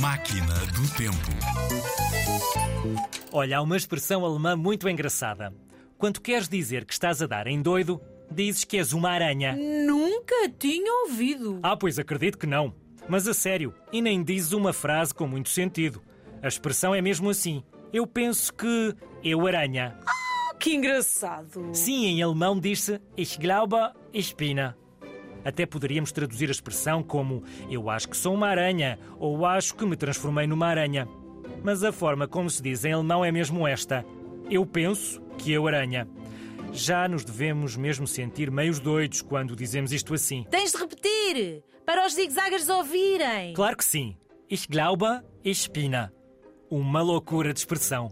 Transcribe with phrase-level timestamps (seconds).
[0.00, 1.30] Máquina do Tempo.
[3.30, 5.52] Olha, há uma expressão alemã muito engraçada.
[5.98, 8.00] Quando queres dizer que estás a dar em doido,
[8.30, 9.54] dizes que és uma aranha.
[9.54, 11.60] Nunca tinha ouvido.
[11.62, 12.74] Ah, pois acredito que não.
[13.10, 16.00] Mas a sério, e nem dizes uma frase com muito sentido.
[16.42, 17.62] A expressão é mesmo assim.
[17.92, 19.98] Eu penso que eu aranha.
[20.58, 21.74] Que engraçado.
[21.74, 23.76] Sim, em alemão diz-se Ich glaube,
[24.14, 24.56] ich bin.
[25.44, 29.86] Até poderíamos traduzir a expressão como Eu acho que sou uma aranha ou Acho que
[29.86, 31.08] me transformei numa aranha.
[31.62, 34.04] Mas a forma como se diz em alemão é mesmo esta:
[34.48, 36.08] Eu penso que eu aranha.
[36.72, 40.46] Já nos devemos mesmo sentir meios doidos quando dizemos isto assim.
[40.50, 43.52] Tens de repetir para os zigzaggers ouvirem.
[43.54, 44.16] Claro que sim.
[44.48, 45.04] Ich glaube,
[45.44, 45.92] ich bin.
[46.70, 48.10] Uma loucura de expressão.